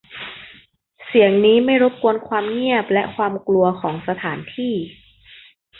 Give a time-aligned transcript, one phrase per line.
[1.07, 4.73] เสียงนี้ไม่รบกวนความเงียบและความกลัวของสถานที่